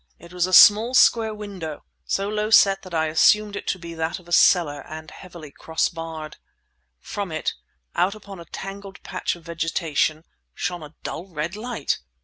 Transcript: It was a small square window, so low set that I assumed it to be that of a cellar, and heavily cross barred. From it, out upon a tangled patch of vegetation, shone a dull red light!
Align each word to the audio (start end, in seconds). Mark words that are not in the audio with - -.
It 0.17 0.33
was 0.33 0.47
a 0.47 0.51
small 0.51 0.95
square 0.95 1.31
window, 1.31 1.83
so 2.05 2.27
low 2.27 2.49
set 2.49 2.81
that 2.81 2.93
I 2.95 3.05
assumed 3.05 3.55
it 3.55 3.67
to 3.67 3.77
be 3.77 3.93
that 3.93 4.17
of 4.17 4.27
a 4.27 4.31
cellar, 4.31 4.81
and 4.87 5.11
heavily 5.11 5.51
cross 5.51 5.89
barred. 5.89 6.37
From 6.99 7.31
it, 7.31 7.53
out 7.93 8.15
upon 8.15 8.39
a 8.39 8.45
tangled 8.45 9.03
patch 9.03 9.35
of 9.35 9.43
vegetation, 9.45 10.23
shone 10.55 10.81
a 10.81 10.95
dull 11.03 11.27
red 11.27 11.55
light! 11.55 11.99